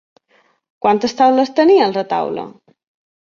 [0.85, 2.47] Quantes taules tenia el retaule?